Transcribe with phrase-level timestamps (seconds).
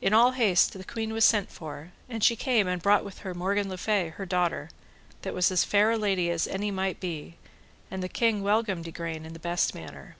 [0.00, 3.34] In all haste, the queen was sent for, and she came and brought with her
[3.34, 4.70] Morgan le Fay, her daughter,
[5.20, 7.36] that was as fair a lady as any might be,
[7.90, 10.16] and the king welcomed Igraine in the best manner.